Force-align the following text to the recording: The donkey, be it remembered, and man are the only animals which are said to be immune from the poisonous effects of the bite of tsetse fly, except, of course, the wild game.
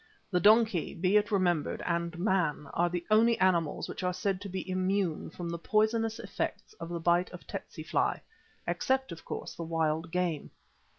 The 0.31 0.39
donkey, 0.39 0.95
be 0.95 1.15
it 1.15 1.29
remembered, 1.29 1.83
and 1.85 2.17
man 2.17 2.65
are 2.73 2.89
the 2.89 3.05
only 3.11 3.37
animals 3.37 3.87
which 3.87 4.01
are 4.01 4.15
said 4.15 4.41
to 4.41 4.49
be 4.49 4.67
immune 4.67 5.29
from 5.29 5.47
the 5.47 5.59
poisonous 5.59 6.17
effects 6.17 6.73
of 6.79 6.89
the 6.89 6.99
bite 6.99 7.29
of 7.29 7.45
tsetse 7.45 7.85
fly, 7.87 8.19
except, 8.65 9.11
of 9.11 9.23
course, 9.23 9.53
the 9.53 9.61
wild 9.61 10.09
game. 10.09 10.49